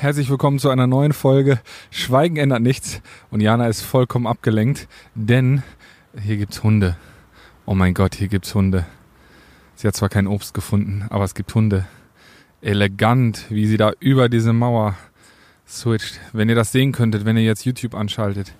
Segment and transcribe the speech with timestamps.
[0.00, 1.60] Herzlich willkommen zu einer neuen Folge.
[1.90, 3.02] Schweigen ändert nichts.
[3.30, 5.62] Und Jana ist vollkommen abgelenkt, denn
[6.18, 6.96] hier gibt's Hunde.
[7.66, 8.86] Oh mein Gott, hier gibt's Hunde.
[9.74, 11.84] Sie hat zwar kein Obst gefunden, aber es gibt Hunde.
[12.62, 14.94] Elegant, wie sie da über diese Mauer
[15.68, 16.18] switcht.
[16.32, 18.54] Wenn ihr das sehen könntet, wenn ihr jetzt YouTube anschaltet.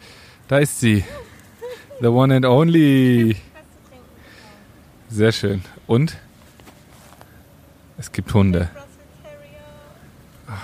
[0.47, 1.05] Da ist sie.
[2.03, 3.37] The one and only.
[5.09, 5.63] Sehr schön.
[5.87, 6.19] Und?
[7.97, 8.69] Es gibt Hunde.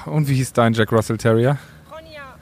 [0.04, 1.58] Und wie hieß dein Jack Russell Terrier?
[1.90, 2.36] Ronja.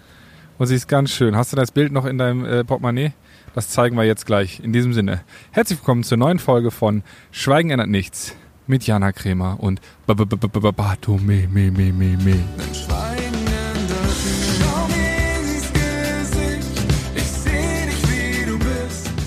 [0.59, 1.37] Und sie ist ganz schön.
[1.37, 3.13] Hast du das Bild noch in deinem äh, Portemonnaie?
[3.55, 4.61] Das zeigen wir jetzt gleich.
[4.61, 5.21] In diesem Sinne.
[5.53, 8.35] Herzlich willkommen zur neuen Folge von Schweigen ändert nichts.
[8.67, 11.21] Mit Jana Kremer und Bato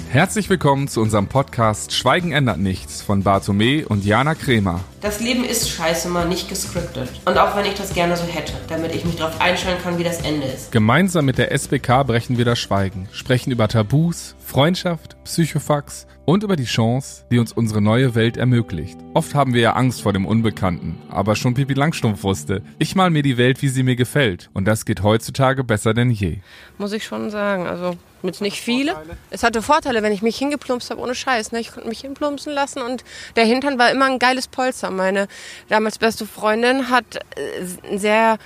[0.09, 4.79] Herzlich willkommen zu unserem Podcast Schweigen ändert nichts von Bartome und Jana Kremer.
[5.01, 7.09] Das Leben ist scheiße mal nicht gescriptet.
[7.25, 10.05] Und auch wenn ich das gerne so hätte, damit ich mich darauf einstellen kann, wie
[10.05, 10.71] das Ende ist.
[10.71, 16.55] Gemeinsam mit der SBK brechen wir das Schweigen, sprechen über Tabus, Freundschaft, Psychofax und über
[16.55, 18.97] die Chance, die uns unsere neue Welt ermöglicht.
[19.13, 23.09] Oft haben wir ja Angst vor dem Unbekannten, aber schon Pipi Langstumpf wusste, ich mal
[23.09, 24.49] mir die Welt, wie sie mir gefällt.
[24.53, 26.37] Und das geht heutzutage besser denn je.
[26.77, 27.67] Muss ich schon sagen.
[27.67, 28.95] Also mit nicht viele.
[29.29, 31.51] Es hatte Vorteile, wenn ich mich hingeplumpst habe, ohne Scheiß.
[31.51, 31.59] Ne?
[31.59, 33.03] Ich konnte mich hinplumpsen lassen und
[33.35, 34.91] der Hintern war immer ein geiles Polster.
[34.91, 35.27] Meine
[35.69, 38.37] damals beste Freundin hat äh, eine sehr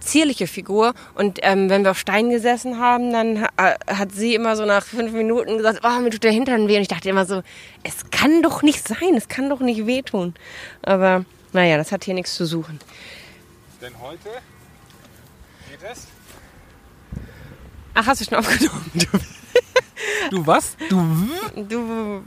[0.00, 4.54] zierliche Figur und ähm, wenn wir auf Stein gesessen haben, dann ha hat sie immer
[4.54, 6.76] so nach fünf Minuten gesagt, oh, mir tut der Hintern weh.
[6.76, 7.42] Und ich dachte immer so,
[7.82, 10.34] es kann doch nicht sein, es kann doch nicht wehtun.
[10.82, 12.78] Aber naja, das hat hier nichts zu suchen.
[13.80, 14.28] Denn heute
[15.70, 16.06] geht es
[18.00, 18.84] Ach, hast du schon aufgenommen?
[20.30, 20.76] Du was?
[20.88, 21.02] Du
[21.68, 22.22] Du,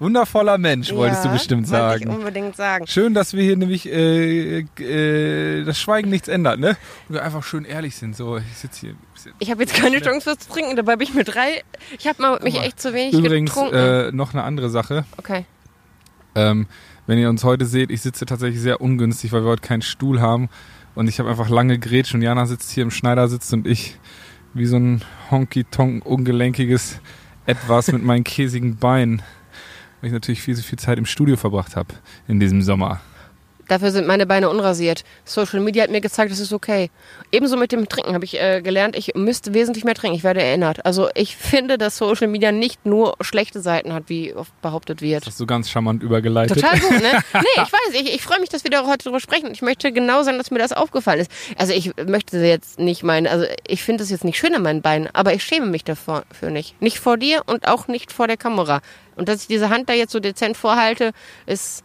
[0.00, 2.16] wundervoller Mensch, wolltest ja, du bestimmt wollte ich sagen.
[2.18, 2.86] unbedingt sagen.
[2.88, 6.76] Schön, dass wir hier nämlich äh, äh, das Schweigen nichts ändert, ne?
[7.08, 8.16] Und wir einfach schön ehrlich sind.
[8.16, 8.94] So, ich sitze hier.
[9.38, 11.62] Ich habe jetzt keine Chance fürs Trinken, dabei bin ich mit drei.
[11.96, 13.76] Ich habe mal mich echt zu wenig Übrigens getrunken.
[13.76, 15.04] äh, noch eine andere Sache.
[15.16, 15.46] okay.
[16.34, 16.66] Ähm,
[17.06, 20.20] wenn ihr uns heute seht, ich sitze tatsächlich sehr ungünstig, weil wir heute keinen Stuhl
[20.20, 20.48] haben.
[20.96, 23.96] Und ich habe einfach lange Gretsch und Jana sitzt hier im Schneidersitz und ich
[24.54, 27.00] wie so ein honky-tonk ungelenkiges
[27.46, 29.20] Etwas mit meinen käsigen Beinen.
[30.00, 31.94] Weil ich natürlich viel zu viel Zeit im Studio verbracht habe
[32.28, 33.00] in diesem Sommer.
[33.68, 35.04] Dafür sind meine Beine unrasiert.
[35.24, 36.90] Social Media hat mir gezeigt, das ist okay.
[37.32, 40.16] Ebenso mit dem Trinken habe ich äh, gelernt, ich müsste wesentlich mehr trinken.
[40.16, 40.84] Ich werde erinnert.
[40.84, 45.22] Also ich finde, dass Social Media nicht nur schlechte Seiten hat, wie oft behauptet wird.
[45.22, 46.60] Das hast du ganz charmant übergeleitet.
[46.60, 47.22] Total gut, ne?
[47.34, 49.50] Nee, ich weiß, ich, ich freue mich, dass wir heute drüber sprechen.
[49.52, 51.30] Ich möchte genau sagen, dass mir das aufgefallen ist.
[51.56, 54.82] Also ich möchte jetzt nicht meinen, also ich finde es jetzt nicht schön an meinen
[54.82, 56.80] Beinen, aber ich schäme mich dafür für nicht.
[56.80, 58.80] Nicht vor dir und auch nicht vor der Kamera.
[59.16, 61.12] Und dass ich diese Hand da jetzt so dezent vorhalte,
[61.46, 61.84] ist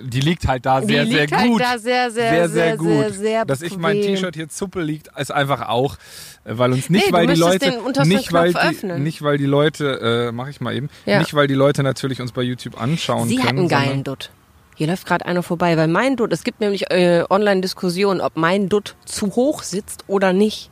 [0.00, 1.60] Die liegt halt da sehr, die sehr halt gut.
[1.60, 2.88] da sehr, sehr, sehr, sehr gut.
[2.88, 4.00] Sehr, sehr Dass ich mein.
[4.00, 5.96] T-Shirt hier Zuppe liegt, ist einfach auch,
[6.44, 10.32] äh, weil uns nicht, weil die Leute, nicht weil die, nicht weil die Leute, äh,
[10.32, 13.46] mach ich mal eben, nicht weil die Leute natürlich uns bei YouTube anschauen Sie hat
[13.46, 13.60] können.
[13.60, 14.30] einen geilen Dutt.
[14.76, 18.68] Hier läuft gerade einer vorbei, weil mein Dutt, es gibt nämlich äh, Online-Diskussionen, ob mein
[18.68, 20.70] Dutt zu hoch sitzt oder nicht.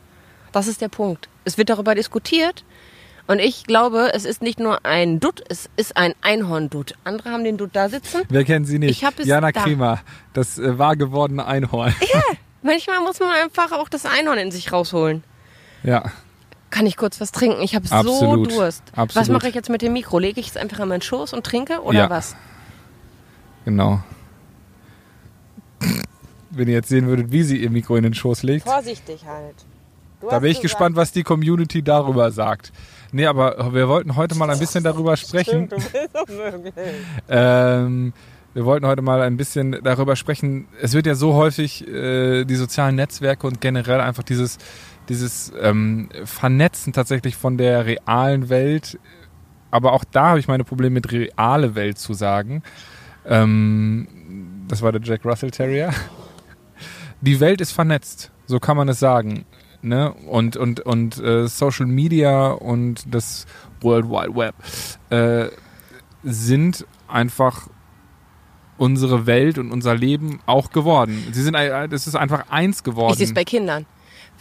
[0.52, 1.28] Das ist der Punkt.
[1.44, 2.64] Es wird darüber diskutiert.
[3.26, 6.94] Und ich glaube, es ist nicht nur ein Dutt, es ist ein Einhorn-Dutt.
[7.04, 8.22] Andere haben den Dutt da sitzen.
[8.28, 8.90] Wer kennt sie nicht?
[8.90, 9.62] Ich hab es Jana da.
[9.62, 10.00] Kremer,
[10.32, 11.94] das äh, wahr gewordene Einhorn.
[12.62, 15.22] Manchmal muss man einfach auch das Einhorn in sich rausholen.
[15.84, 16.10] Ja,
[16.70, 17.60] Kann ich kurz was trinken?
[17.62, 18.50] Ich habe so Absolut.
[18.52, 18.82] Durst.
[18.94, 19.30] Was Absolut.
[19.32, 20.18] mache ich jetzt mit dem Mikro?
[20.18, 22.10] Lege ich es einfach an meinen Schoß und trinke oder Ja.
[22.10, 22.34] was?
[23.64, 24.02] genau.
[26.50, 29.54] Wenn ihr jetzt sehen würdet, wie sie ihr Mikro in den Schoß legt, Vorsichtig halt.
[30.20, 32.72] Du da bin ich gesagt- gespannt, was die Community darüber sagt.
[33.12, 35.68] Nee, aber wir wollten heute mal ein bisschen darüber sprechen.
[35.68, 36.74] Du bist doch möglich.
[37.28, 38.12] Ähm,
[38.54, 40.66] wir wollten heute mal ein bisschen darüber sprechen.
[40.80, 44.58] Es wird ja so häufig äh, die sozialen Netzwerke und generell einfach dieses,
[45.08, 48.98] dieses ähm, Vernetzen tatsächlich von der realen Welt.
[49.70, 52.62] Aber auch da habe ich meine Probleme mit reale Welt zu sagen.
[53.26, 55.92] Ähm, das war der Jack Russell Terrier.
[57.20, 59.44] Die Welt ist vernetzt, so kann man es sagen.
[59.82, 60.12] Ne?
[60.28, 63.46] Und, und, und äh, Social Media und das
[63.80, 64.54] World Wide Web
[65.10, 65.48] äh,
[66.22, 67.68] sind einfach
[68.78, 71.26] unsere Welt und unser Leben auch geworden.
[71.32, 73.12] Sie sind, ein- es ist einfach eins geworden.
[73.12, 73.86] Ich sehe es bei Kindern.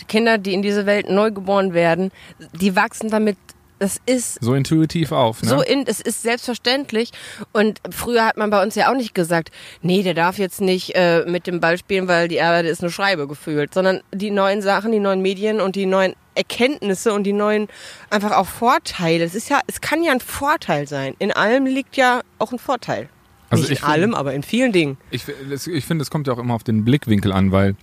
[0.07, 2.11] Kinder, die in diese Welt neu geboren werden,
[2.59, 3.37] die wachsen damit.
[3.81, 5.41] Das ist so intuitiv auf.
[5.41, 5.49] Ne?
[5.49, 7.09] so in, es ist selbstverständlich.
[7.51, 9.49] Und früher hat man bei uns ja auch nicht gesagt,
[9.81, 12.91] nee, der darf jetzt nicht äh, mit dem Ball spielen, weil die Erde ist eine
[12.91, 17.33] Schreibe gefühlt, sondern die neuen Sachen, die neuen Medien und die neuen Erkenntnisse und die
[17.33, 17.69] neuen
[18.11, 19.23] einfach auch Vorteile.
[19.23, 21.15] Es ist ja, es kann ja ein Vorteil sein.
[21.17, 23.09] In allem liegt ja auch ein Vorteil.
[23.49, 24.99] Also nicht ich in find- allem, aber in vielen Dingen.
[25.09, 25.23] Ich,
[25.67, 27.75] ich finde, es kommt ja auch immer auf den Blickwinkel an, weil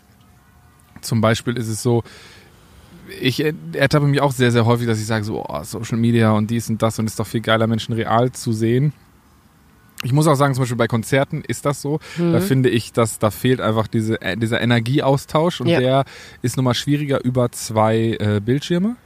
[1.01, 2.05] zum Beispiel ist es so,
[3.21, 6.51] ich ertappe mich auch sehr, sehr häufig, dass ich sage so, oh, Social Media und
[6.51, 8.93] dies und das und es ist doch viel geiler, Menschen real zu sehen.
[10.05, 11.99] Ich muss auch sagen, zum Beispiel bei Konzerten ist das so.
[12.17, 12.33] Mhm.
[12.33, 15.81] Da finde ich, dass da fehlt einfach diese, äh, dieser Energieaustausch und Ja.
[15.81, 16.05] der
[16.41, 18.97] ist nochmal schwieriger über zwei äh, Bildschirme.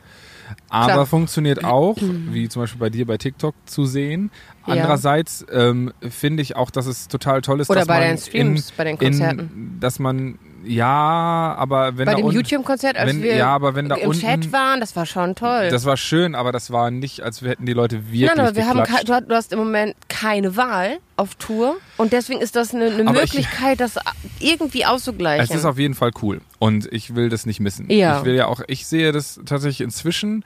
[0.69, 1.07] Aber Klar.
[1.07, 1.97] funktioniert auch,
[2.31, 4.31] wie zum Beispiel bei dir bei TikTok zu sehen.
[4.65, 8.63] Andererseits ähm, finde ich auch, dass es total toll ist, Oder dass bei man in,
[8.77, 9.39] bei den Konzerten.
[9.39, 13.89] In, dass man, ja, aber wenn Bei dem YouTube-Konzert, als wenn- wir ja, aber wenn
[13.89, 15.69] da im unten- Chat waren, das war schon toll.
[15.71, 18.55] Das war schön, aber das war nicht, als wir hätten die Leute wirklich Nein, aber
[18.57, 19.01] wir haben geklatscht.
[19.01, 22.75] ke- du, hast- du hast im Moment keine Wahl auf Tour und deswegen ist das
[22.75, 23.97] eine, eine Aber ich- Möglichkeit, das
[24.41, 25.45] irgendwie auszugleichen.
[25.45, 27.91] Es ist auf jeden Fall cool und ich will das nicht missen.
[27.91, 28.19] Ja.
[28.19, 30.45] Ich will ja auch, ich sehe das tatsächlich inzwischen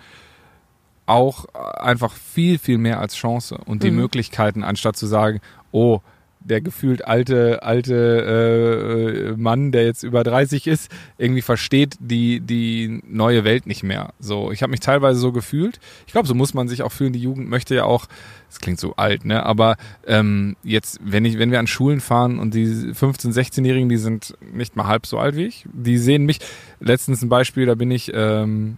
[1.06, 3.98] auch einfach viel, viel mehr als Chance und die Mhm.
[3.98, 5.40] Möglichkeiten, anstatt zu sagen,
[5.70, 6.00] oh,
[6.48, 13.02] der gefühlt alte, alte äh, Mann, der jetzt über 30 ist, irgendwie versteht die, die
[13.06, 14.12] neue Welt nicht mehr.
[14.18, 15.80] So, ich habe mich teilweise so gefühlt.
[16.06, 17.12] Ich glaube, so muss man sich auch fühlen.
[17.12, 18.06] Die Jugend möchte ja auch,
[18.48, 19.44] das klingt so alt, ne?
[19.44, 19.76] Aber
[20.06, 24.34] ähm, jetzt, wenn ich, wenn wir an Schulen fahren und die 15-, 16-Jährigen, die sind
[24.52, 26.38] nicht mal halb so alt wie ich, die sehen mich.
[26.78, 28.76] Letztens ein Beispiel, da bin ich ähm,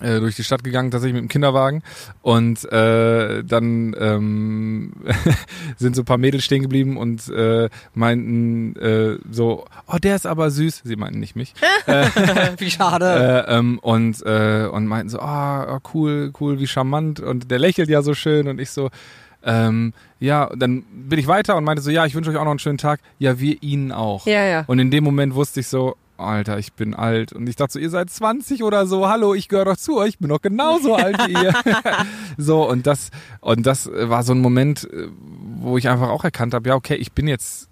[0.00, 1.82] äh, durch die Stadt gegangen, tatsächlich mit dem Kinderwagen.
[2.22, 4.92] Und äh, dann ähm,
[5.76, 10.26] sind so ein paar Mädels stehen geblieben und äh, meinten äh, so, oh, der ist
[10.26, 10.82] aber süß.
[10.84, 11.54] Sie meinten nicht mich.
[12.58, 13.46] Wie schade.
[13.48, 17.20] Äh, ähm, und, äh, und meinten so, ah, oh, cool, cool, wie charmant.
[17.20, 18.48] Und der lächelt ja so schön.
[18.48, 18.90] Und ich so,
[19.42, 22.50] ähm, ja, dann bin ich weiter und meinte so, ja, ich wünsche euch auch noch
[22.50, 23.00] einen schönen Tag.
[23.18, 24.26] Ja, wir Ihnen auch.
[24.26, 24.64] Ja, ja.
[24.66, 27.32] Und in dem Moment wusste ich so, Alter, ich bin alt.
[27.32, 30.10] Und ich dachte so, ihr seid 20 oder so, hallo, ich gehöre doch zu euch,
[30.10, 31.54] ich bin doch genauso alt wie ihr.
[32.36, 33.10] so, und das,
[33.40, 35.08] und das war so ein Moment, äh,
[35.56, 37.68] wo ich einfach auch erkannt habe, ja, okay, ich bin jetzt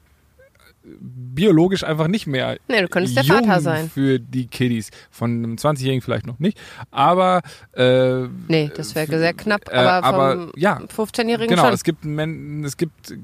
[0.98, 3.90] biologisch einfach nicht mehr Nee, du könntest der Vater sein.
[3.90, 4.90] für die Kiddies.
[5.10, 6.58] Von einem 20-Jährigen vielleicht noch nicht.
[6.90, 7.42] Aber
[7.74, 11.74] äh, Nee, das wäre sehr knapp, äh, aber vom aber, ja, 15-Jährigen Genau, schon.
[11.74, 13.16] es gibt es gibt äh,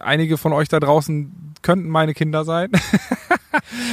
[0.00, 2.70] einige von euch da draußen könnten meine Kinder sein.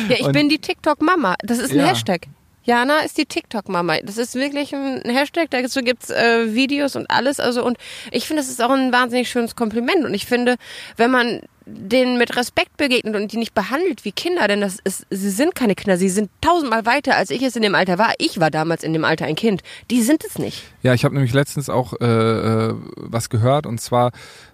[0.08, 1.36] Ja, ich Und- bin die TikTok-Mama.
[1.44, 1.88] Das ist ein Ja.
[1.88, 2.28] Hashtag.
[2.64, 3.98] Jana ist die TikTok-Mama.
[4.04, 7.40] Das ist wirklich ein Hashtag, dazu gibt's äh, Videos und alles.
[7.40, 7.78] Also und
[8.12, 10.06] ich finde, das ist auch ein wahnsinnig schönes Kompliment.
[10.06, 10.56] Und ich finde,
[10.98, 15.06] wenn man denen mit Respekt begegnet und die nicht behandelt wie Kinder, denn das ist,
[15.10, 18.14] sie sind keine Kinder, sie sind tausendmal weiter, als ich es in dem Alter war.
[18.18, 19.62] Ich war damals in dem Alter ein Kind.
[19.92, 20.64] Die sind es nicht.
[20.84, 24.12] Ja, ich habe nämlich letztens auch äh, äh, was gehört und zwar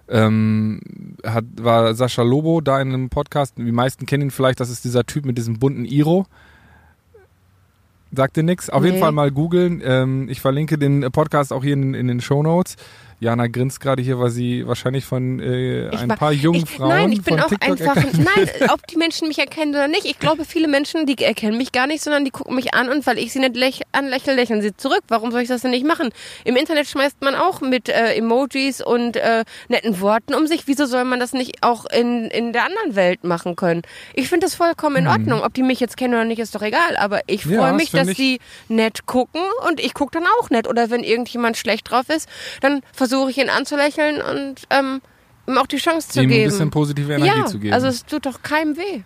[0.08, 0.80] ähm,
[1.24, 3.54] hat, war Sascha Lobo da in einem Podcast.
[3.58, 6.26] Die meisten kennen ihn vielleicht, das ist dieser Typ mit diesem bunten Iro.
[8.12, 8.70] Sagt dir nix?
[8.70, 9.00] Auf jeden Nee.
[9.00, 9.82] Fall mal googeln.
[9.84, 12.76] Ähm, ich verlinke den Podcast auch hier in, in den Show Notes.
[13.18, 16.88] Jana grinst gerade hier, weil sie wahrscheinlich von äh, ein ma- paar jungen ich, Frauen
[16.90, 17.96] Nein, ich bin auch TikTok einfach.
[17.96, 20.04] Nein, ob die Menschen mich erkennen oder nicht.
[20.04, 23.06] Ich glaube, viele Menschen, die erkennen mich gar nicht, sondern die gucken mich an und
[23.06, 25.00] weil ich sie nicht läch anlächle, lächeln sie zurück.
[25.08, 26.10] Warum soll ich das denn nicht machen?
[26.44, 30.64] Im Internet schmeißt man auch mit äh, Emojis und äh, netten Worten um sich.
[30.66, 33.80] Wieso soll man das nicht auch in, in der anderen Welt machen können?
[34.12, 35.40] Ich finde das vollkommen in Ordnung.
[35.42, 36.96] Ob die mich jetzt kennen oder nicht, ist doch egal.
[36.98, 37.52] Aber ich Mhm.
[37.52, 40.68] Ja, freue das mich, dass ich- die nett gucken und ich gucke dann auch nett.
[40.68, 42.28] Oder wenn irgendjemand schlecht drauf ist,
[42.60, 45.00] dann versuche ich ihn anzulächeln und ähm,
[45.46, 46.50] ihm auch die Chance zu ihm ein geben.
[46.50, 47.74] bisschen positive Energie ja, zu geben.
[47.74, 49.02] also es tut doch keinem weh.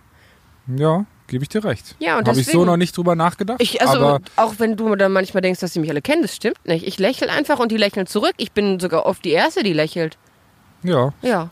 [0.77, 1.95] ja, gebe ich dir recht.
[2.01, 3.63] Ja, und Habe ich so noch nicht drüber nachgedacht.
[3.63, 6.35] Ich, also aber auch wenn du dann manchmal denkst, dass sie mich alle kennen, das
[6.35, 6.87] stimmt nicht.
[6.87, 8.33] Ich lächle einfach und die lächeln zurück.
[8.37, 10.19] Ich bin sogar oft die Erste, die lächelt.
[10.83, 11.51] ja, Ja.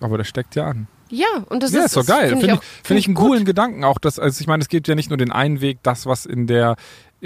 [0.00, 0.86] aber das steckt ja an.
[1.08, 2.30] Ja, und das ja, ist, ist doch geil.
[2.30, 3.26] Finde ich, ich, auch- find ich einen gut.
[3.26, 3.98] coolen Gedanken auch.
[3.98, 6.46] Dass, also ich meine, es gibt ja nicht nur den einen Weg, das, was in
[6.48, 6.74] der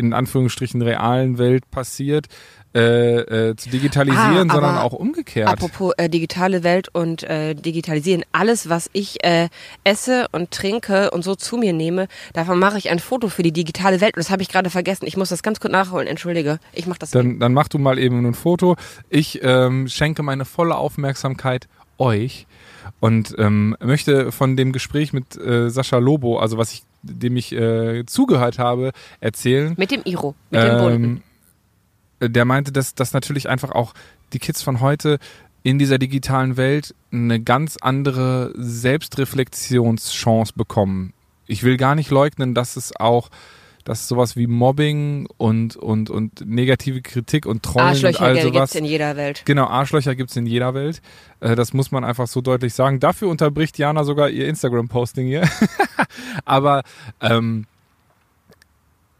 [0.00, 2.26] in Anführungsstrichen realen Welt passiert,
[2.74, 5.48] äh, äh, zu digitalisieren, Ah, sondern auch umgekehrt.
[5.48, 8.24] Apropos äh, digitale Welt und äh, digitalisieren.
[8.30, 9.48] Alles, was ich äh,
[9.82, 13.52] esse und trinke und so zu mir nehme, davon mache ich ein Foto für die
[13.52, 14.16] digitale Welt.
[14.16, 15.04] Und das habe ich gerade vergessen.
[15.06, 16.06] Ich muss das ganz kurz nachholen.
[16.06, 16.60] Entschuldige.
[16.72, 17.10] Ich mache das.
[17.10, 18.76] Dann, dann mach du mal eben ein Foto.
[19.08, 21.66] Ich ähm, schenke meine volle Aufmerksamkeit
[21.98, 22.46] euch
[23.00, 27.52] und ähm, möchte von dem Gespräch mit äh, Sascha Lobo, also was ich, dem ich
[27.52, 29.74] äh, zugehört habe, erzählen.
[29.76, 31.22] mit dem Iro, mit dem Bunten.
[32.20, 33.94] Ähm, der meinte, dass, dass natürlich einfach auch
[34.32, 35.18] die Kids von heute
[35.62, 41.12] in dieser digitalen Welt eine ganz andere Selbstreflexionschance bekommen.
[41.46, 43.30] Ich will gar nicht leugnen, dass es auch,
[43.90, 48.54] dass sowas wie Mobbing und, und, und negative Kritik und Trollen und Arschlöcher all gibt
[48.54, 48.70] sowas.
[48.70, 49.42] es in jeder Welt.
[49.46, 51.02] Genau, Arschlöcher gibt's in jeder Welt.
[51.40, 53.00] Äh, Das muss man einfach so deutlich sagen.
[53.00, 55.42] Dafür unterbricht Jana sogar ihr Instagram-Posting hier.
[56.44, 56.84] Aber
[57.20, 57.66] ähm,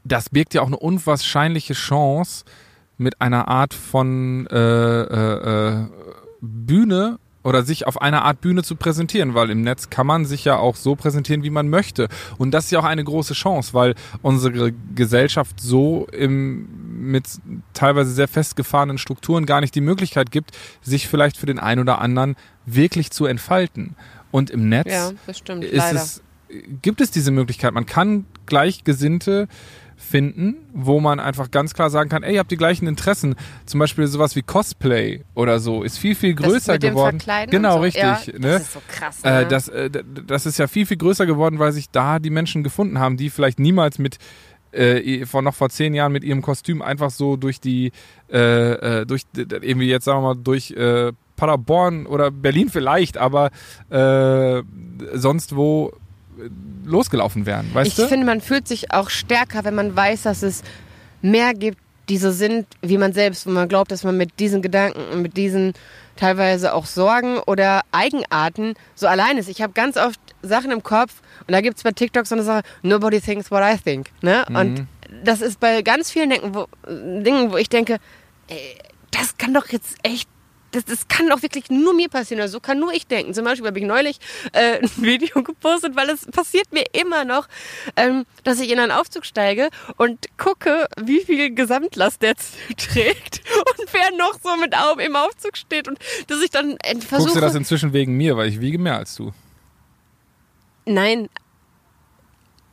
[0.05, 2.45] das birgt ja auch eine unwahrscheinliche Chance,
[2.97, 5.87] mit einer Art von äh, äh, äh,
[6.41, 10.45] Bühne oder sich auf einer Art Bühne zu präsentieren, weil im Netz kann man sich
[10.45, 12.09] ja auch so präsentieren, wie man möchte.
[12.39, 16.69] Und das ist ja auch eine große Chance, weil unsere Gesellschaft so im,
[17.11, 17.25] mit
[17.73, 20.51] teilweise sehr festgefahrenen Strukturen gar nicht die Möglichkeit gibt,
[20.83, 23.97] sich vielleicht für den einen oder anderen wirklich zu entfalten.
[24.31, 26.03] Und im Netz Ja, stimmt, ist leider.
[26.03, 26.23] es,
[26.83, 27.73] gibt es diese Möglichkeit.
[27.73, 29.49] Man kann Gleichgesinnte
[30.01, 33.37] finden, wo man einfach ganz klar sagen kann, ey, ihr habt die gleichen Interessen.
[33.67, 37.21] Zum Beispiel sowas wie Cosplay oder so ist viel, viel größer geworden.
[37.51, 37.81] Genau, so.
[37.81, 38.03] richtig.
[38.03, 38.39] Ja, ne?
[38.39, 39.19] Das ist so krass.
[39.23, 39.47] Äh, ne?
[39.47, 39.91] das, äh,
[40.27, 43.31] das ist ja viel, viel größer geworden, weil sich da die Menschen gefunden haben, die
[43.31, 44.19] vielleicht niemals mit
[44.73, 47.93] äh, vor noch vor zehn Jahren mit ihrem Kostüm einfach so durch die
[48.33, 53.51] äh, äh, durch irgendwie jetzt sagen wir mal durch äh, Paderborn oder Berlin vielleicht, aber
[53.91, 54.63] äh,
[55.15, 56.10] sonst wo äh,
[56.85, 58.09] losgelaufen wären, weißt ich du?
[58.09, 60.63] finde, man fühlt sich auch stärker, wenn man weiß, dass es
[61.23, 61.79] mehr gibt,
[62.09, 65.23] die so sind wie man selbst, wo man glaubt, dass man mit diesen Gedanken und
[65.23, 65.75] mit diesen
[66.17, 69.49] teilweise auch Sorgen oder Eigenarten so allein ist.
[69.49, 72.45] Ich habe ganz oft Sachen im Kopf und da gibt es bei TikTok so eine
[72.45, 74.09] Sache, nobody thinks what I think.
[74.23, 74.45] Ne?
[74.49, 74.57] Mhm.
[74.57, 74.87] Und
[75.25, 77.99] das ist bei ganz vielen Denken, wo, Dingen, wo ich denke,
[78.49, 78.77] ey,
[79.13, 80.29] das kann doch jetzt echt
[80.73, 83.35] das, das kann doch wirklich nur mir passieren oder so kann nur ich denken.
[83.35, 84.19] Zum Beispiel habe ich neulich
[84.53, 87.49] äh, ein Video gepostet, weil es passiert mir immer noch,
[87.97, 92.35] ähm, dass ich in einen Aufzug steige und gucke, wie viel Gesamtlast der
[92.77, 95.99] trägt und wer noch so mit Augen im Aufzug steht und
[96.29, 97.19] dass ich dann äh, versuche.
[97.19, 99.33] Guckst du das inzwischen wegen mir, weil ich wiege mehr als du.
[100.87, 101.29] Nein.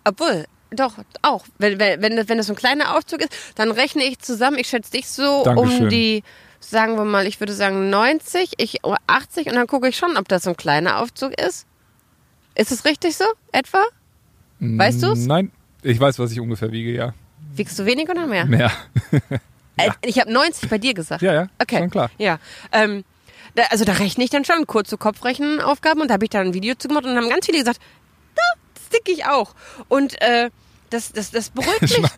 [0.03, 1.45] Obwohl, doch, auch.
[1.57, 4.57] Wenn, wenn, wenn, das, wenn das so ein kleiner Aufzug ist, dann rechne ich zusammen,
[4.57, 5.83] ich schätze dich so Dankeschön.
[5.83, 6.23] um die,
[6.59, 10.17] sagen wir mal, ich würde sagen 90, ich oh, 80 und dann gucke ich schon,
[10.17, 11.65] ob das so ein kleiner Aufzug ist.
[12.55, 13.83] Ist es richtig so, etwa?
[14.59, 15.25] Weißt du's?
[15.25, 15.51] Nein,
[15.83, 17.13] ich weiß, was ich ungefähr wiege, ja.
[17.53, 18.45] Wiegst du weniger oder mehr?
[18.45, 18.71] Mehr.
[19.77, 21.21] Äh, Ich habe 90 bei dir gesagt.
[21.21, 21.77] Ja, ja, Okay.
[21.77, 22.09] schon klar.
[22.17, 22.39] Ja.
[22.71, 23.03] Ähm,
[23.53, 26.53] da, also da rechne ich dann schon kurze Kopfrechenaufgaben und da habe ich dann ein
[26.55, 27.79] Video zu gemacht und dann haben ganz viele gesagt,
[28.35, 28.41] da,
[28.73, 29.53] das dick ich auch.
[29.87, 30.49] Und äh,
[30.89, 32.11] das, das, das beruhigt mich.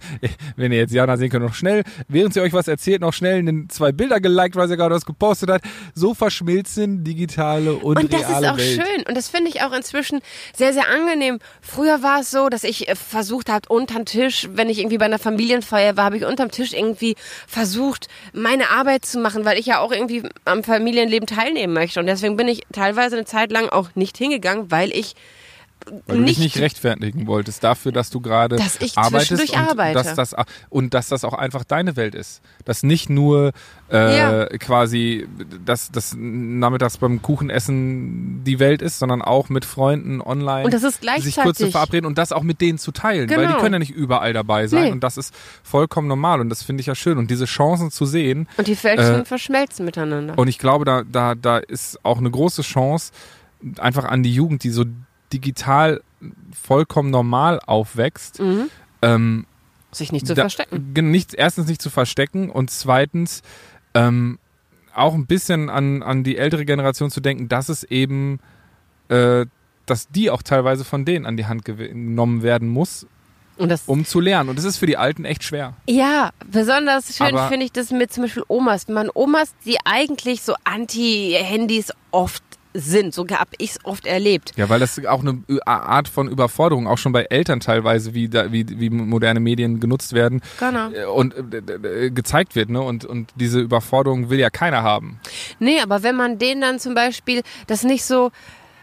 [0.55, 3.47] Wenn ihr jetzt Jana sehen könnt, noch schnell, während sie euch was erzählt, noch schnell
[3.47, 5.61] in zwei Bilder geliked, weil sie gerade was gepostet hat.
[5.93, 8.81] So verschmilzen digitale und, Und das reale ist auch Welt.
[8.81, 9.03] schön.
[9.07, 10.19] Und das finde ich auch inzwischen
[10.55, 11.39] sehr, sehr angenehm.
[11.61, 15.05] Früher war es so, dass ich äh, versucht habe, unterm Tisch, wenn ich irgendwie bei
[15.05, 17.15] einer Familienfeier war, habe ich unterm Tisch irgendwie
[17.47, 21.99] versucht, meine Arbeit zu machen, weil ich ja auch irgendwie am Familienleben teilnehmen möchte.
[21.99, 25.15] Und deswegen bin ich teilweise eine Zeit lang auch nicht hingegangen, weil ich
[26.05, 29.57] Weil du dich nicht, nicht rechtfertigen wolltest dafür, dass du gerade Dass ich arbeitest und
[29.57, 29.93] arbeite.
[29.93, 30.35] Dass das,
[30.69, 32.41] und dass das auch einfach deine Welt ist.
[32.65, 33.51] Dass nicht nur
[33.91, 34.45] äh, Ja.
[34.57, 35.27] quasi,
[35.65, 40.83] dass das nachmittags beim Kuchenessen die Welt ist, sondern auch mit Freunden online Und das
[40.83, 43.29] ist sich kurz zu gleichzeitig- verabreden und das auch mit denen zu teilen.
[43.29, 43.59] Weil die Genau.
[43.59, 44.91] können ja nicht überall dabei sein Nee.
[44.91, 47.17] und das ist vollkommen normal und das finde ich ja schön.
[47.17, 50.37] Und diese Chancen zu sehen, Und die Fältchen Äh, verschmelzen miteinander.
[50.37, 53.11] und ich glaube, da, da, da ist auch eine große Chance
[53.77, 54.85] einfach an die Jugend, die so
[55.33, 56.01] digital
[56.53, 58.69] vollkommen normal aufwächst, Mhm.
[59.01, 59.45] ähm,
[59.91, 60.93] Sich nicht zu da- verstecken.
[61.11, 63.41] Nicht, erstens nicht zu verstecken und zweitens
[63.95, 64.37] ähm,
[64.93, 68.39] auch ein bisschen an, an die ältere Generation zu denken, dass es eben,
[69.07, 69.45] äh,
[69.85, 73.07] dass die auch teilweise von denen an die Hand genommen werden muss,
[73.57, 74.49] das um zu lernen.
[74.49, 75.73] Und das ist für die Alten echt schwer.
[75.89, 78.87] Ja, besonders schön finde ich das mit zum Beispiel Omas.
[78.87, 82.43] Man Omas, die eigentlich so Anti-Handys oft
[82.79, 83.13] sind.
[83.13, 84.53] So habe ich es oft erlebt.
[84.55, 88.29] Ja, weil das auch eine Ü- Art von Überforderung, auch schon bei Eltern teilweise, wie,
[88.29, 90.89] da, wie, wie moderne Medien genutzt werden Genau.
[90.91, 92.69] äh, und äh, gezeigt wird.
[92.69, 92.81] Ne?
[92.81, 95.19] Und, und diese Überforderung will ja keiner haben.
[95.59, 98.31] Nee, aber wenn man denen dann zum Beispiel das nicht so.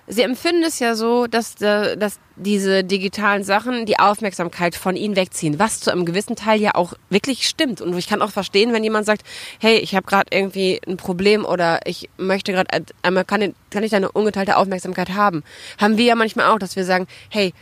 [0.08, 5.16] Sie empfinden es ja so, dass, äh, dass diese digitalen Sachen die Aufmerksamkeit von ihnen
[5.16, 7.80] wegziehen, was zu einem gewissen Teil ja auch wirklich stimmt.
[7.80, 9.22] Und ich kann auch verstehen, wenn jemand sagt,
[9.58, 13.90] hey, ich habe gerade irgendwie ein Problem oder ich möchte gerade einmal kann, kann ich
[13.90, 15.42] deine ungeteilte Aufmerksamkeit haben.
[15.78, 17.52] Haben wir ja manchmal auch, dass wir sagen, hey,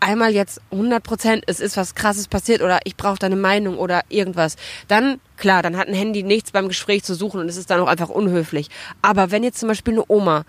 [0.00, 4.02] einmal jetzt 100 Prozent, es ist was Krasses passiert oder ich brauche deine Meinung oder
[4.08, 4.56] irgendwas,
[4.88, 7.80] dann klar, dann hat ein Handy nichts beim Gespräch zu suchen und es ist dann
[7.80, 8.68] auch einfach unhöflich.
[9.00, 10.44] Aber wenn jetzt zum Beispiel eine Oma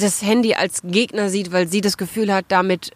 [0.00, 2.92] das Handy als Gegner sieht, weil sie das Gefühl hat, damit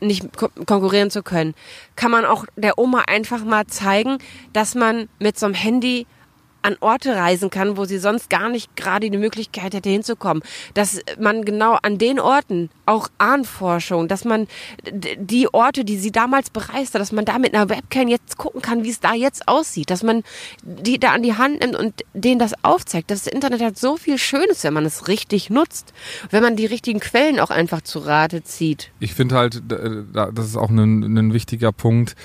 [0.00, 1.54] nicht ko konkurrieren zu können,
[1.96, 4.18] kann man auch der Oma einfach mal zeigen,
[4.52, 6.06] dass man mit so einem Handy
[6.62, 10.42] an Orte reisen kann, wo sie sonst gar nicht gerade die Möglichkeit hätte hinzukommen.
[10.74, 14.46] Dass man genau an den Orten auch Ahnforschung, dass man
[14.92, 18.62] die Orte, die sie damals bereist hat, dass man da mit einer Webcam jetzt gucken
[18.62, 20.22] kann, wie es da jetzt aussieht, dass man
[20.62, 23.10] die da an die Hand nimmt und denen das aufzeigt.
[23.10, 25.92] Das Internet hat so viel Schönes, wenn man es richtig nutzt,
[26.30, 28.90] wenn man die richtigen Quellen auch einfach zu Rate zieht.
[29.00, 32.16] Ich finde halt, das ist auch ein, ein wichtiger Punkt,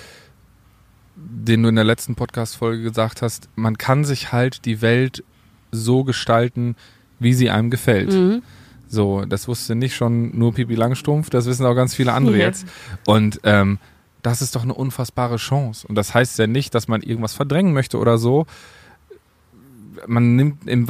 [1.15, 3.49] den du in der letzten Podcast-Folge gesagt hast.
[3.55, 5.23] Man kann sich halt die Welt
[5.71, 6.75] so gestalten,
[7.19, 8.13] wie sie einem gefällt.
[8.13, 8.41] Mhm.
[8.87, 12.45] So, das wusste nicht schon nur Pipi Langstrumpf, das wissen auch ganz viele andere Ja.
[12.45, 12.65] jetzt.
[13.05, 13.79] Und ähm,
[14.21, 15.87] das ist doch eine unfassbare Chance.
[15.87, 18.45] Und das heißt ja nicht, dass man irgendwas verdrängen möchte oder so.
[20.07, 20.87] Man nimmt im,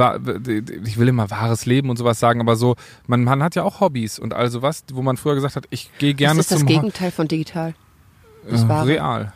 [0.85, 2.75] ich will immer wahres Leben und sowas sagen, aber so,
[3.07, 5.91] man, man hat ja auch Hobbys und also was, wo man früher gesagt hat, ich
[5.99, 7.75] gehe gerne das ist das zum Gegenteil von digital.
[8.49, 9.33] das äh, real.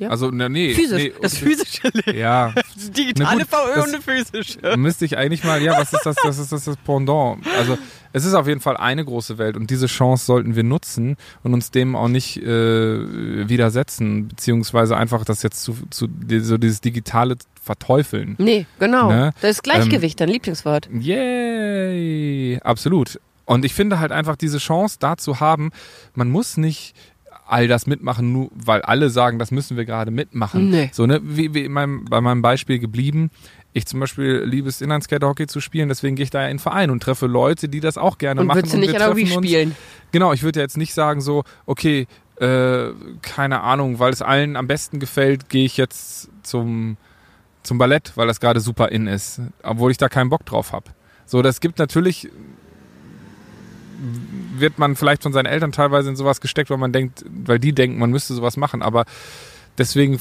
[0.00, 0.08] Ja.
[0.10, 0.74] Also, na, nee.
[0.74, 1.02] Physisch.
[1.02, 2.18] Nee, das physische Leben.
[2.18, 4.76] Ja, Das digitale VÖ das- und eine physische.
[4.76, 7.46] müsste ich eigentlich mal, ja, was ist das, das ist das, das Pendant.
[7.58, 7.78] Also
[8.12, 11.54] es ist auf jeden Fall eine große Welt und diese Chance sollten wir nutzen und
[11.54, 16.08] uns dem auch nicht äh, widersetzen, beziehungsweise einfach das jetzt zu, zu
[16.40, 18.34] so dieses digitale verteufeln.
[18.38, 19.08] Nee, genau.
[19.10, 19.32] Ne?
[19.40, 20.88] Das ist Gleichgewicht, dein Lieblingswort.
[20.92, 22.60] Yay!
[22.62, 23.20] Absolut.
[23.46, 25.70] Und ich finde halt einfach diese Chance da zu haben,
[26.14, 26.94] man muss nicht
[27.46, 30.70] all das mitmachen, nur weil alle sagen, das müssen wir gerade mitmachen.
[30.70, 30.90] Nee.
[30.92, 33.30] So, ne, wie, wie in meinem, bei meinem Beispiel geblieben.
[33.76, 36.60] Ich zum Beispiel liebe es, Inlineskater-Hockey zu spielen, deswegen gehe ich da ja in den
[36.60, 38.58] Verein und treffe Leute, die das auch gerne Und machen.
[38.58, 39.76] würdest du nicht Wii treffen uns- spielen?
[40.12, 42.90] Genau, ich würde jetzt nicht sagen so, okay, äh,
[43.22, 46.96] keine Ahnung, weil es allen am besten gefällt, gehe ich jetzt zum,
[47.64, 50.86] zum Ballett, weil das gerade super in ist, obwohl ich da keinen Bock drauf habe.
[51.26, 52.28] So, das gibt natürlich,
[54.56, 57.72] wird man vielleicht von seinen Eltern teilweise in sowas gesteckt, weil man denkt, weil die
[57.72, 59.04] denken, man müsste sowas machen, aber
[59.78, 60.20] deswegen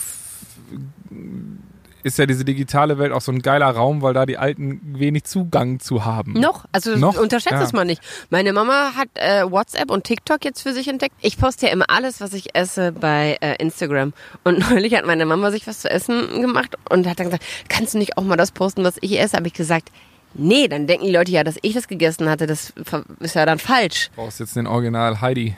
[2.03, 5.23] ist ja diese digitale Welt auch so ein geiler Raum, weil da die Alten wenig
[5.23, 6.33] Zugang zu haben.
[6.33, 6.65] Noch?
[6.73, 7.17] Also Noch?
[7.17, 7.63] unterschätzt Ja.
[7.63, 8.01] es mal nicht.
[8.29, 11.15] Meine Mama hat äh, WhatsApp und TikTok jetzt für sich entdeckt.
[11.21, 14.11] Ich poste ja immer alles, was ich esse bei äh, Instagram.
[14.43, 17.93] Und neulich hat meine Mama sich was zu essen gemacht und hat dann gesagt, kannst
[17.93, 19.37] du nicht auch mal das posten, was ich esse?
[19.37, 19.89] Habe ich gesagt,
[20.33, 22.47] nee, dann denken die Leute ja, dass ich das gegessen hatte.
[22.47, 22.73] Das
[23.19, 24.09] ist ja dann falsch.
[24.15, 25.55] Du brauchst jetzt den Original Heidi,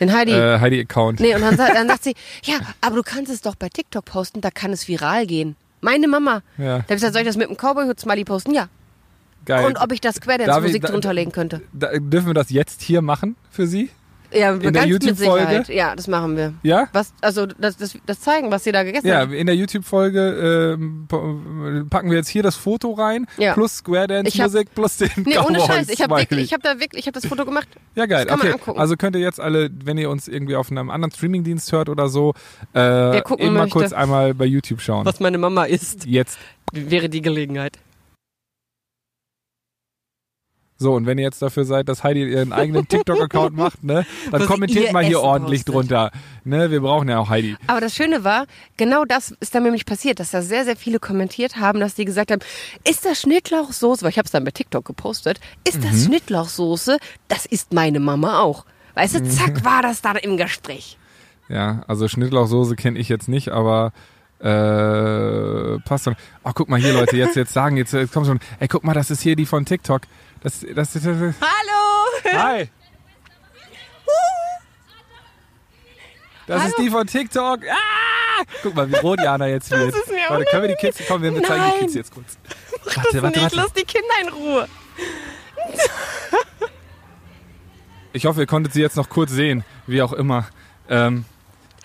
[0.00, 0.32] Den Heidi.
[0.32, 1.20] äh, Heidi-Account.
[1.20, 4.40] Nee, und dann, dann sagt sie, ja, aber du kannst es doch bei TikTok posten,
[4.40, 5.56] da kann es viral gehen.
[5.80, 6.42] Meine Mama.
[6.56, 6.64] Ja.
[6.66, 8.52] Da hab ich gesagt, soll ich das mit dem Cowboy-Hut-Smiley posten?
[8.54, 8.68] Ja.
[9.44, 9.64] Geil.
[9.64, 10.16] Und ob ich das
[10.82, 11.62] da- drunter legen könnte.
[11.72, 13.88] Da, dürfen wir das jetzt hier machen für Sie?
[14.32, 15.64] Ja, In der YouTube-Folge?
[15.72, 16.52] Ja, das machen wir.
[16.62, 16.88] Ja?
[16.92, 19.32] Was, also das, das, das zeigen, was sie da gegessen Ja, hat.
[19.32, 21.40] in der YouTube-Folge po-
[21.88, 23.54] packen wir jetzt hier das Foto rein, Ja.
[23.54, 25.88] plus Square Ich hab- Dance-Musik, plus den Nee, ohne Cowboy Scheiß.
[25.88, 27.68] Ich habe wirklich, ich habe da wirklich, ich habe das Foto gemacht.
[27.94, 28.24] Ja, geil.
[28.24, 28.54] das kann man okay.
[28.60, 28.80] angucken.
[28.80, 32.08] Also könnt ihr jetzt alle, wenn ihr uns irgendwie auf einem anderen Streamingdienst hört oder
[32.08, 32.34] so,
[32.74, 33.70] äh, eben mal möchte.
[33.70, 35.06] kurz einmal bei YouTube schauen.
[35.06, 36.38] Was meine Mama isst, Jetzt.
[36.72, 37.78] wäre die Gelegenheit.
[40.80, 44.46] So, und wenn ihr jetzt dafür seid, dass Heidi ihren eigenen TikTok-Account macht, ne, dann
[44.46, 45.74] kommentiert mal hier ordentlich postet.
[45.74, 46.10] drunter.
[46.44, 47.56] Ne, wir brauchen ja auch Heidi.
[47.66, 51.00] Aber das Schöne war, genau das ist dann nämlich passiert, dass da sehr, sehr viele
[51.00, 52.40] kommentiert haben, dass die gesagt haben,
[52.88, 55.82] ist das Schnittlauchsoße, weil ich habe es dann bei TikTok gepostet, ist Mhm.
[55.82, 58.64] das Schnittlauchsoße, das ist meine Mama auch.
[58.94, 59.30] Weißt du, Mhm.
[59.30, 60.96] zack, war das da im Gespräch.
[61.48, 63.92] Ja, also Schnittlauchsoße kenne ich jetzt nicht, aber
[64.40, 66.14] äh, passt schon.
[66.44, 68.94] Oh, guck mal hier, Leute, jetzt, jetzt sagen, jetzt, jetzt kommt schon, ey, guck mal,
[68.94, 70.02] das ist hier die von TikTok.
[70.40, 72.38] Das, das, das, das Hallo!
[72.38, 72.68] Hi!
[76.46, 76.84] Das ist Hallo.
[76.84, 77.60] die von TikTok.
[77.68, 78.44] Ah!
[78.62, 79.94] Guck mal, wie rot Jana jetzt wird.
[79.94, 81.80] ist mir Warte, können wir die Kids, komm, wir zeigen die Nein.
[81.80, 82.38] Kids jetzt kurz.
[82.84, 83.56] Warte, warte, nicht, warte.
[83.56, 84.68] lass die Kinder in Ruhe.
[88.14, 90.48] Ich hoffe, ihr konntet sie jetzt noch kurz sehen, wie auch immer.
[90.88, 91.24] Ähm,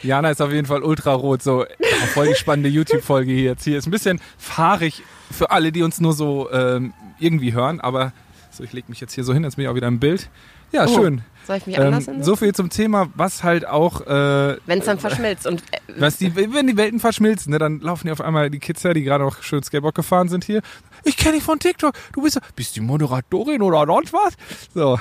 [0.01, 1.43] Jana ist auf jeden Fall ultra rot.
[1.43, 3.65] So, oh, voll die spannende YouTube-Folge hier jetzt.
[3.65, 7.81] Hier ist ein bisschen fahrig für alle, die uns nur so ähm, irgendwie hören.
[7.81, 8.13] Aber
[8.53, 10.29] so, ich lege mich jetzt hier so hin, jetzt bin ich auch wieder im Bild.
[10.71, 11.21] Ja, Oh, schön.
[11.45, 14.79] Soll ich mich anders Ähm, ähm, so viel zum Thema, was halt auch, äh, Wenn
[14.79, 18.11] es dann verschmilzt und äh, was die, wenn die Welten verschmilzen, ne, dann laufen die
[18.11, 20.61] auf einmal die Kids her, die gerade auch schön Skateboard gefahren sind hier.
[21.03, 21.93] Ich kenne dich von TikTok.
[22.13, 24.33] Du bist, bist die Moderatorin oder sonst was?
[24.73, 24.97] So.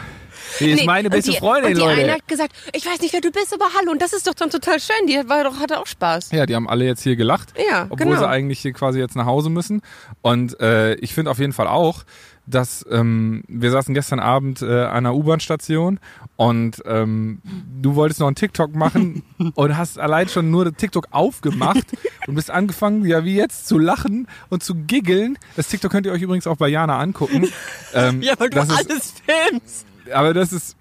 [0.58, 2.00] Die ist Nee, meine und beste die, Freundin, und die Leute.
[2.02, 3.92] eine hat gesagt, ich weiß nicht, wer du bist, aber hallo.
[3.92, 5.06] Und das ist doch dann total schön.
[5.06, 6.32] Die war doch, hatte auch Spaß.
[6.32, 8.18] Ja, die haben alle jetzt hier gelacht, Ja, obwohl genau.
[8.18, 9.80] sie eigentlich hier quasi jetzt nach Hause müssen.
[10.22, 12.02] Und äh, ich finde auf jeden Fall auch,
[12.46, 16.00] dass ähm, wir saßen gestern Abend äh, an einer U-Bahn-Station
[16.36, 17.40] und ähm,
[17.80, 19.22] du wolltest noch einen TikTok machen
[19.54, 21.84] und hast allein schon nur TikTok aufgemacht
[22.26, 25.38] und bist angefangen, ja wie jetzt, zu lachen und zu giggeln.
[25.54, 27.48] Das TikTok könnt ihr euch übrigens auch bei Jana angucken.
[27.94, 29.84] Ähm, das ist, filmst.
[30.14, 30.76] aber das ist,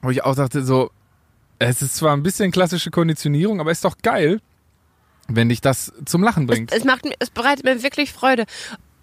[0.00, 0.90] wo ich auch dachte, so,
[1.58, 4.40] es ist zwar ein bisschen klassische Konditionierung, aber ist doch geil,
[5.28, 6.72] wenn dich das zum Lachen bringt.
[6.72, 8.44] Es, macht, mir- es bereitet mir wirklich Freude.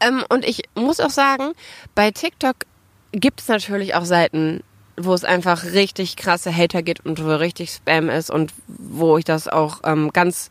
[0.01, 1.53] Ähm, und ich muss auch sagen,
[1.95, 2.55] bei TikTok
[3.11, 4.61] gibt es natürlich auch Seiten,
[4.97, 9.25] wo es einfach richtig krasse Hater gibt und wo richtig Spam ist und wo ich
[9.25, 10.49] das auch ähm, ganz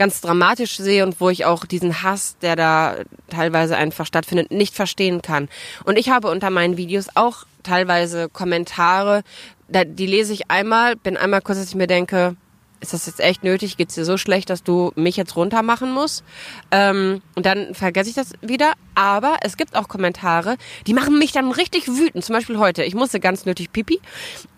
[0.00, 2.96] ganz dramatisch sehe und wo ich auch diesen Hass, der da
[3.28, 5.50] teilweise einfach stattfindet, nicht verstehen kann.
[5.84, 9.22] Und ich habe unter meinen Videos auch teilweise Kommentare,
[9.68, 12.34] die lese ich einmal, bin einmal kurz, dass ich mir denke,
[12.80, 13.76] ist das jetzt echt nötig?
[13.76, 16.24] Geht's dir so schlecht, dass du mich jetzt runter machen musst?
[16.70, 18.72] Ähm, und dann vergesse ich das wieder.
[18.94, 22.24] Aber es gibt auch Kommentare, die machen mich dann richtig wütend.
[22.24, 22.82] Zum Beispiel heute.
[22.84, 24.00] Ich musste ganz nötig pipi.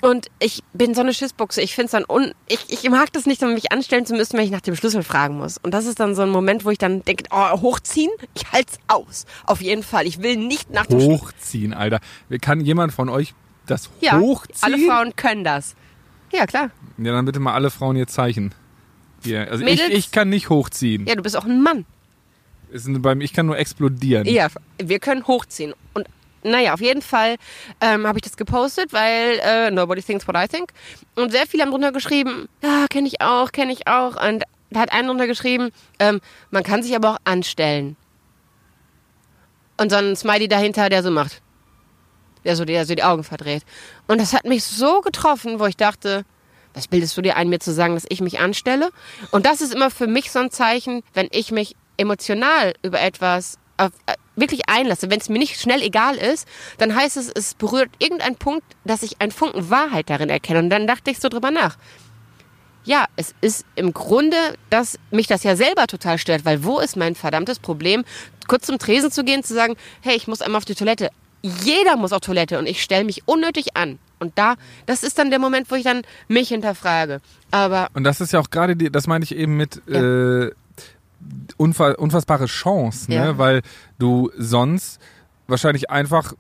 [0.03, 1.61] Und ich bin so eine Schissbuchse.
[1.61, 2.33] Ich finde es dann un...
[2.49, 5.03] Ich, ich mag das nicht, um mich anstellen zu müssen, wenn ich nach dem Schlüssel
[5.03, 5.59] fragen muss.
[5.59, 8.11] Und das ist dann so ein Moment, wo ich dann denke, oh, hochziehen?
[8.35, 9.27] Ich halt's aus.
[9.47, 10.07] Auf jeden Fall.
[10.07, 11.21] Ich will nicht nach dem Schlüssel...
[11.27, 12.01] Hochziehen, Alter.
[12.41, 13.35] Kann jemand von euch
[13.67, 14.59] das Ja, hochziehen?
[14.63, 15.75] alle Frauen können das.
[16.33, 16.71] Ja, klar.
[16.99, 18.55] Ja, dann bitte mal alle Frauen ihr Zeichen.
[19.23, 19.51] Hier.
[19.51, 19.89] Also Mädels?
[19.91, 21.07] ich, ich kann nicht hochziehen.
[21.07, 21.85] Ja, du bist auch ein Mann.
[22.71, 24.27] Ist ein- beim, ich kann nur explodieren.
[24.27, 24.49] Ja,
[24.83, 25.75] wir können hochziehen.
[25.95, 26.07] Und
[26.43, 27.37] naja, auf jeden Fall
[27.81, 30.73] ähm, habe ich das gepostet, weil äh, nobody thinks what I think.
[31.15, 34.17] Und sehr viele haben drunter geschrieben, ja, kenne ich auch, kenne ich auch.
[34.27, 37.97] Und da hat einer drunter geschrieben, ähm, man kann sich aber auch anstellen.
[39.77, 41.43] Und so ein Smiley dahinter, der so macht.
[42.45, 43.63] Der so, der so die Augen verdreht.
[44.09, 46.25] Und das hat mich so getroffen, wo ich dachte,
[46.75, 48.91] was bildest du dir ein, mir zu sagen, dass ich mich anstelle?
[49.31, 53.59] Und das ist immer für mich so ein Zeichen, wenn ich mich emotional über etwas
[53.77, 57.55] auf, äh, wirklich einlasse, wenn es mir nicht schnell egal ist, dann heißt es, es
[57.55, 60.61] berührt irgendeinen Punkt, dass ich einen Funken Wahrheit darin erkenne.
[60.61, 61.77] Und dann dachte ich so drüber nach.
[62.85, 64.37] Ja, es ist im Grunde,
[64.69, 68.05] dass mich das ja selber total stört, weil wo ist mein verdammtes Problem,
[68.49, 71.11] kurz zum Tresen zu gehen, zu sagen, hey, ich muss einmal auf die Toilette.
[71.43, 73.99] Jeder muss auf Toilette und ich stelle mich unnötig an.
[74.21, 74.55] Und da,
[74.87, 77.21] das ist dann der Moment, wo ich dann mich hinterfrage.
[77.51, 80.01] Aber Und das ist ja auch gerade die, das meine ich eben mit Ja.
[80.45, 80.51] äh,
[81.57, 83.17] unfa unfassbare Chance, ne?
[83.17, 83.39] Ja.
[83.39, 83.63] Weil
[83.99, 85.01] du sonst
[85.47, 86.35] wahrscheinlich einfach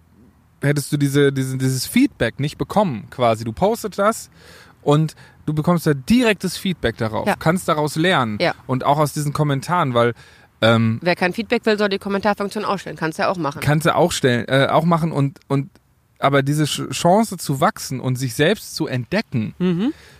[0.60, 3.42] hättest du diese, diese, dieses Feedback nicht bekommen, quasi.
[3.44, 4.30] Du postet das
[4.82, 7.34] und du bekommst ja direktes Feedback darauf, Ja.
[7.36, 8.54] kannst daraus lernen Ja.
[8.68, 10.14] und auch aus diesen Kommentaren, weil
[10.62, 12.96] ähm, wer kein Feedback will, soll die Kommentarfunktion ausstellen.
[12.96, 13.60] Kannst du ja auch machen.
[13.60, 15.68] kannst du auch stellen, äh, auch machen und und
[16.18, 19.54] aber diese Ch- Chance zu wachsen und sich selbst zu entdecken,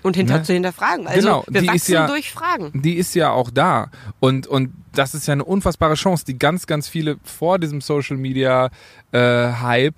[0.03, 0.43] Und hinter Ne?
[0.43, 1.07] zu hinterfragen.
[1.07, 2.83] Also Genau, wir die ist wachsen ja- durch Fragen.
[2.83, 3.89] die ist ja auch da.
[4.19, 8.17] Und, und das ist ja eine unfassbare Chance, die ganz, ganz viele vor diesem Social
[8.17, 8.71] Media
[9.13, 9.19] äh,
[9.53, 9.95] Hype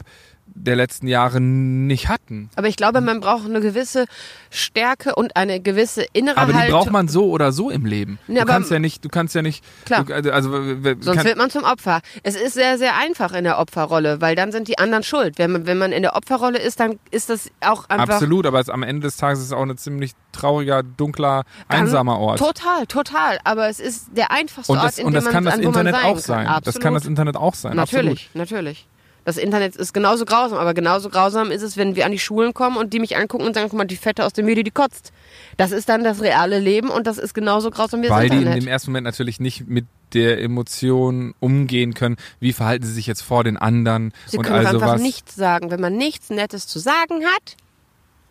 [0.56, 2.48] der letzten Jahre nicht hatten.
[2.56, 4.06] Aber ich glaube, man braucht eine gewisse
[4.50, 6.78] Stärke und eine gewisse innere Aber die Haltung.
[6.78, 8.18] braucht man so oder so im Leben.
[8.28, 10.04] Nee, du kannst ja nicht, du kannst ja nicht, Klar.
[10.04, 12.00] Du, also w- Sonst wird man zum Opfer.
[12.22, 15.38] Es ist sehr, sehr einfach in der Opferrolle, weil dann sind die anderen schuld.
[15.38, 18.14] Wenn man, wenn man in der Opferrolle ist, dann ist das auch einfach.
[18.14, 22.18] absolut, aber es, am Ende des Tages ist es auch ein ziemlich trauriger, dunkler, einsamer
[22.18, 22.38] Ort.
[22.38, 23.38] Total, total.
[23.44, 25.58] Aber es ist der einfachste Und Ort, das, in und dem das man kann das
[25.58, 26.46] Internet sein auch sein.
[26.46, 26.62] Kann.
[26.64, 27.10] Das kann das Absolut.
[27.18, 27.76] Internet auch sein.
[27.76, 28.86] Natürlich, natürlich.
[29.24, 32.52] Das Internet ist genauso grausam, aber genauso grausam ist es, wenn wir an die Schulen
[32.52, 34.70] kommen und die mich angucken und sagen, guck mal, die Fette aus der Mühle, die
[34.70, 35.12] kotzt.
[35.56, 38.36] Das ist dann das reale Leben und das ist genauso grausam wie das Weil die
[38.36, 38.62] in Internet.
[38.64, 42.16] dem ersten Moment natürlich nicht mit der Emotion umgehen können.
[42.38, 45.00] Wie verhalten sie sich jetzt vor den anderen Sie und können all einfach sowas.
[45.00, 45.70] nichts sagen.
[45.70, 47.56] Wenn man nichts Nettes zu sagen hat,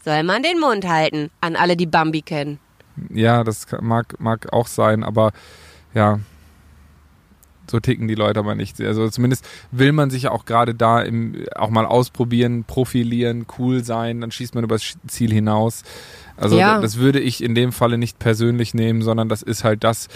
[0.06, 1.32] soll man den Mund halten.
[1.42, 2.60] An alle, die Bambi kennen.
[3.10, 5.32] Ja, das mag, mag auch sein, aber
[5.96, 6.20] ja,
[7.70, 8.80] so ticken die Leute aber nicht.
[8.82, 13.84] Also zumindest will man sich ja auch gerade da im, auch mal ausprobieren, profilieren, cool
[13.84, 15.84] sein, dann schießt man übers Ziel hinaus.
[16.36, 16.80] Also Ja.
[16.82, 20.08] das würde ich in dem Falle nicht persönlich nehmen, sondern das ist halt das,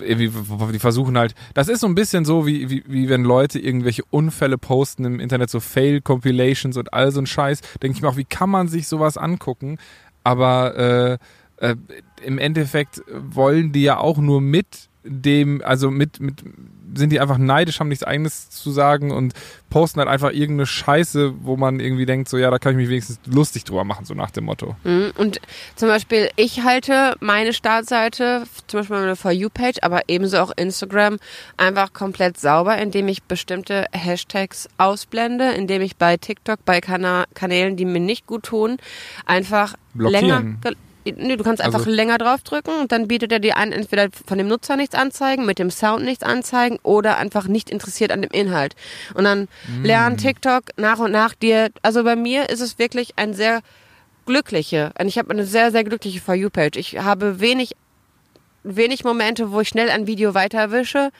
[0.00, 0.30] irgendwie,
[0.72, 4.02] die versuchen halt, das ist so ein bisschen so, wie, wie, wie wenn Leute irgendwelche
[4.10, 8.16] Unfälle posten im Internet, so Fail-Compilations und all so ein Scheiß, denke ich mir auch,
[8.16, 9.78] wie kann man sich sowas angucken?
[10.24, 11.18] Aber
[11.60, 11.76] äh, äh,
[12.22, 16.42] im Endeffekt wollen die ja auch nur mit dem, also mit, mit,
[16.94, 19.34] sind die einfach neidisch, haben nichts eigenes zu sagen und
[19.70, 22.88] posten halt einfach irgendeine Scheiße, wo man irgendwie denkt, so ja, da kann ich mich
[22.88, 24.76] wenigstens lustig drüber machen, so nach dem Motto.
[24.84, 25.12] Mhm.
[25.16, 25.40] Und
[25.76, 31.18] zum Beispiel, ich halte meine Startseite, zum Beispiel meine For You-Page, aber ebenso auch Instagram,
[31.56, 37.76] einfach komplett sauber, indem ich bestimmte Hashtags ausblende, indem ich bei TikTok, bei Kana Kanälen,
[37.76, 38.78] die mir nicht gut tun,
[39.26, 40.58] einfach Blockieren.
[40.62, 40.76] länger.
[41.16, 44.38] Nee, du kannst einfach Also- länger draufdrücken und dann bietet er dir an, entweder von
[44.38, 48.30] dem Nutzer nichts anzeigen, mit dem Sound nichts anzeigen oder einfach nicht interessiert an dem
[48.30, 48.74] Inhalt.
[49.14, 49.84] Und dann Mm.
[49.84, 53.60] lernt TikTok nach und nach dir, also bei mir ist es wirklich ein sehr
[54.26, 56.76] glückliche, und ich habe eine sehr, sehr glückliche For You-Page.
[56.76, 57.74] Ich habe wenig,
[58.62, 61.10] wenig Momente, wo ich schnell ein Video weiterwische.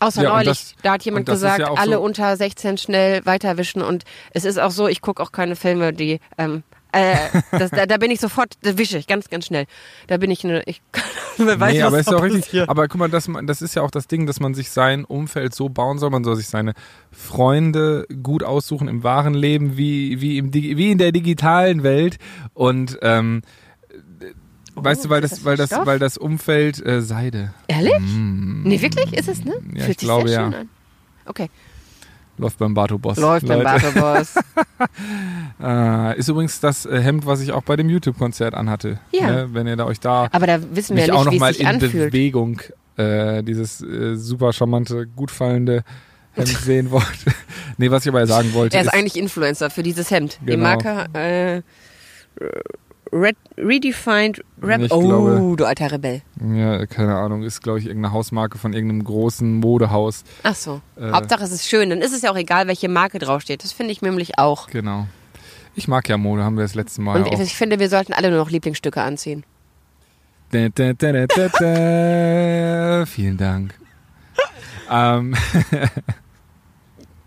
[0.00, 3.80] Außer Ja, neulich, das- da hat jemand gesagt, ja alle so- unter 16 schnell weiterwischen
[3.80, 6.62] und es ist auch so, ich gucke auch keine Filme, die ähm,
[6.94, 7.16] äh,
[7.50, 9.66] das, da, da bin ich sofort, da wische ich ganz, ganz schnell.
[10.06, 10.80] Da bin ich eine, ich
[11.36, 12.44] wer weiß, nee, was aber ist auch richtig.
[12.44, 12.68] passiert.
[12.68, 15.54] Aber guck mal, das, das ist ja auch das Ding, dass man sich sein Umfeld
[15.54, 16.10] so bauen soll.
[16.10, 16.74] Man soll sich seine
[17.10, 22.18] Freunde gut aussuchen im wahren Leben, wie, wie, im, wie in der digitalen Welt.
[22.54, 23.42] Und ähm,
[24.74, 25.86] weißt du, weil Oh, das, das weil das, Stoff?
[25.86, 27.54] weil das Umfeld äh, Seide.
[27.68, 27.94] Ehrlich?
[28.00, 29.12] Nee, wirklich?
[29.14, 29.52] Ist es, ne?
[29.52, 30.50] Ja, Fühlt ich sich glaube, sehr ja.
[30.50, 30.68] schön an.
[31.26, 31.48] Okay.
[32.36, 33.16] Läuft beim Bato-Boss.
[33.18, 33.92] Läuft beim Leute.
[33.92, 34.34] Bato-Boss.
[35.62, 38.98] Äh, ist übrigens das äh, Hemd, was ich auch bei dem YouTube-Konzert anhatte.
[39.12, 39.30] Ja.
[39.30, 39.48] Ne?
[39.52, 41.50] Wenn ihr da euch da Aber da wissen wir ja auch nicht, noch wie mal
[41.52, 42.10] es sich in anfühlt.
[42.10, 42.60] Bewegung
[42.96, 45.84] äh, dieses äh, super charmante, gut fallende
[46.32, 47.06] Hemd sehen wollt.
[47.78, 50.38] nee, was ich aber sagen wollte Er ist ist, eigentlich Influencer für dieses Hemd.
[50.42, 50.64] Die Genau.
[50.64, 51.62] Marke äh,
[53.12, 54.80] Red, Redefined Rap.
[54.80, 56.22] Ich Oh, glaube- du alter Rebell.
[56.54, 60.24] ja, keine Ahnung, ist glaube ich irgendeine Hausmarke von irgendeinem großen Modehaus.
[60.42, 60.80] Ach so.
[60.96, 61.12] Äh.
[61.12, 61.90] Hauptsache es ist schön.
[61.90, 63.62] Dann ist es ja auch egal, welche Marke draufsteht.
[63.62, 64.66] Das finde ich nämlich auch.
[64.68, 65.06] Genau.
[65.76, 67.40] Ich mag ja Mode, haben wir das letzte Mal Und auch.
[67.40, 69.44] ich finde, wir sollten alle nur noch Lieblingsstücke anziehen.
[70.50, 73.06] Da, da, da, da, da, da.
[73.06, 73.74] Vielen Dank.
[74.90, 75.34] ähm,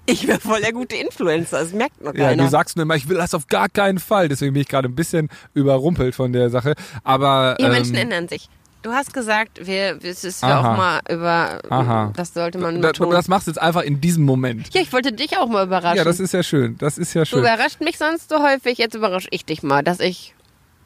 [0.10, 1.60] Ich wäre voll der gute Influencer.
[1.60, 2.44] Das merkt ja, keiner.
[2.44, 4.30] du sagst nur immer, ich will das auf gar keinen Fall.
[4.30, 6.76] Deswegen bin ich gerade ein bisschen überrumpelt von der Sache.
[7.04, 8.50] Aber Ja, ähm, Menschen ändern sich.
[8.84, 11.60] Du hast gesagt, wir, es ist ja auch mal über.
[11.70, 12.14] Aha.
[12.16, 13.12] Das sollte man da, betonen.
[13.12, 14.74] das machst du jetzt einfach in diesem Moment.
[14.74, 15.98] ja, ich wollte dich auch mal überraschen.
[15.98, 16.78] Ja, das ist ja schön.
[16.78, 17.40] Das ist ja du schön.
[17.40, 18.78] überrascht mich sonst so häufig.
[18.78, 20.36] Jetzt überrasche ich dich mal, dass ich